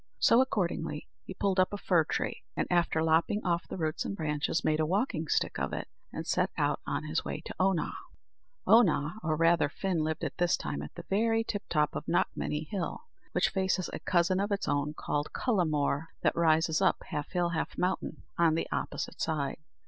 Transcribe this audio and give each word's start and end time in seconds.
So, 0.17 0.41
accordingly, 0.41 1.07
he 1.25 1.35
pulled 1.35 1.59
up 1.59 1.71
a 1.71 1.77
fir 1.77 2.05
tree, 2.05 2.41
and, 2.57 2.67
after 2.71 3.03
lopping 3.03 3.45
off 3.45 3.67
the 3.67 3.77
roots 3.77 4.03
and 4.03 4.17
branches, 4.17 4.63
made 4.63 4.79
a 4.79 4.85
walking 4.87 5.27
stick 5.27 5.59
of 5.59 5.73
it, 5.73 5.87
and 6.11 6.25
set 6.25 6.49
out 6.57 6.79
on 6.87 7.03
his 7.03 7.23
way 7.23 7.41
to 7.41 7.53
Oonagh. 7.61 7.93
Oonagh, 8.67 9.19
or 9.21 9.35
rather 9.35 9.69
Fin, 9.69 9.99
lived 9.99 10.23
at 10.23 10.37
this 10.39 10.57
time 10.57 10.81
on 10.81 10.89
the 10.95 11.05
very 11.07 11.43
tiptop 11.43 11.93
of 11.95 12.07
Knockmany 12.07 12.67
Hill, 12.69 13.03
which 13.33 13.49
faces 13.49 13.91
a 13.93 13.99
cousin 13.99 14.39
of 14.39 14.51
its 14.51 14.67
own 14.67 14.95
called 14.95 15.33
Cullamore, 15.33 16.07
that 16.23 16.35
rises 16.35 16.81
up, 16.81 17.03
half 17.09 17.29
hill, 17.33 17.49
half 17.49 17.77
mountain, 17.77 18.23
on 18.39 18.55
the 18.55 18.67
opposite 18.71 19.21
side. 19.21 19.57